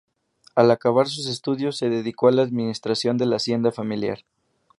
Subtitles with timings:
[0.55, 4.25] Al acabar sus estudios se dedicó a la administración de la hacienda familiar.